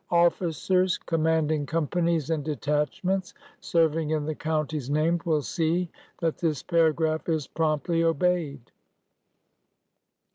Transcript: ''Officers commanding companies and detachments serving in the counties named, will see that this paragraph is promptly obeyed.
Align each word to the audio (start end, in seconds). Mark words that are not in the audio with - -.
''Officers 0.09 0.97
commanding 0.97 1.67
companies 1.67 2.31
and 2.31 2.43
detachments 2.43 3.35
serving 3.59 4.09
in 4.09 4.25
the 4.25 4.33
counties 4.33 4.89
named, 4.89 5.21
will 5.25 5.43
see 5.43 5.91
that 6.19 6.39
this 6.39 6.63
paragraph 6.63 7.29
is 7.29 7.45
promptly 7.45 8.03
obeyed. 8.03 8.71